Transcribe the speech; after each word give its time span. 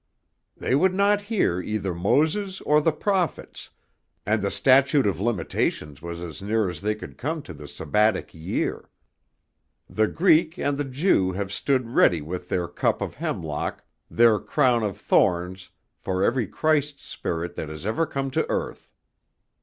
They 0.57 0.73
would 0.73 0.95
not 0.95 1.21
hear 1.29 1.61
either 1.61 1.93
Moses 1.93 2.59
or 2.61 2.81
the 2.81 2.91
prophets, 2.91 3.69
and 4.25 4.41
the 4.41 4.49
statute 4.49 5.05
of 5.05 5.19
limitations 5.19 6.01
was 6.01 6.23
as 6.23 6.41
near 6.41 6.67
as 6.67 6.81
they 6.81 6.95
could 6.95 7.19
come 7.19 7.43
to 7.43 7.53
the 7.53 7.67
Sabbatic 7.67 8.33
year. 8.33 8.89
The 9.87 10.07
Greek 10.07 10.57
and 10.57 10.75
the 10.75 10.85
Jew 10.85 11.33
have 11.33 11.53
stood 11.53 11.89
ready 11.91 12.19
with 12.19 12.49
their 12.49 12.67
cup 12.67 12.99
of 12.99 13.13
hemlock, 13.13 13.83
their 14.09 14.39
crown 14.39 14.81
of 14.81 14.97
thorns 14.97 15.69
for 15.99 16.23
every 16.23 16.47
Christ 16.47 16.99
spirit 16.99 17.53
that 17.53 17.69
has 17.69 17.85
ever 17.85 18.07
come 18.07 18.31
to 18.31 18.49
earth. 18.49 18.91